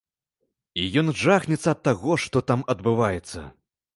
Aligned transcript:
І 0.83 0.85
ён 1.01 1.11
жахнецца 1.25 1.69
ад 1.77 1.83
таго, 1.89 2.17
што 2.25 2.43
там 2.53 2.65
адбываецца. 2.75 3.47